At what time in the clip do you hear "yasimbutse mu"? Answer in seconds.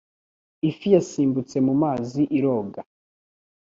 0.95-1.73